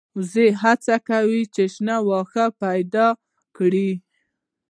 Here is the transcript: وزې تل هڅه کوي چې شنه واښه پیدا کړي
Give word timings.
وزې 0.17 0.47
تل 0.53 0.57
هڅه 0.63 0.95
کوي 1.09 1.41
چې 1.55 1.63
شنه 1.73 1.95
واښه 2.07 2.45
پیدا 2.63 3.07
کړي 3.57 3.91